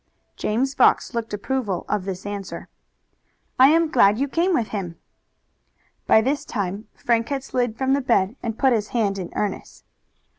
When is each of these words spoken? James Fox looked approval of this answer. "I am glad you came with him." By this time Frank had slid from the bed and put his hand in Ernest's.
James 0.35 0.73
Fox 0.73 1.13
looked 1.13 1.31
approval 1.31 1.85
of 1.87 2.05
this 2.05 2.25
answer. 2.25 2.69
"I 3.59 3.67
am 3.67 3.91
glad 3.91 4.17
you 4.17 4.27
came 4.27 4.51
with 4.51 4.69
him." 4.69 4.95
By 6.07 6.21
this 6.21 6.43
time 6.43 6.87
Frank 6.95 7.29
had 7.29 7.43
slid 7.43 7.77
from 7.77 7.93
the 7.93 8.01
bed 8.01 8.35
and 8.41 8.57
put 8.57 8.73
his 8.73 8.87
hand 8.87 9.19
in 9.19 9.31
Ernest's. 9.35 9.83